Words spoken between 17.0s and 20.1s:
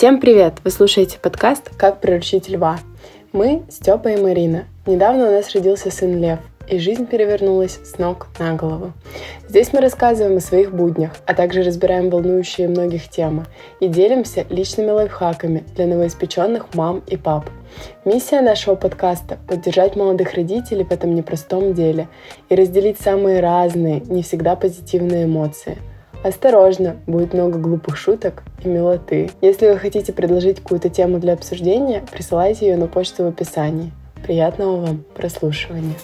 и пап. Миссия нашего подкаста– поддержать